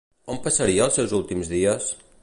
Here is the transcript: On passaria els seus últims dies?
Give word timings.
On 0.35 0.39
passaria 0.47 0.87
els 0.87 0.97
seus 1.01 1.15
últims 1.19 1.53
dies? 1.55 1.93